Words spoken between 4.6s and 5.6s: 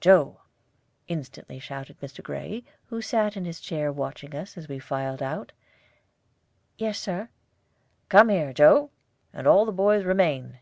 we filed out.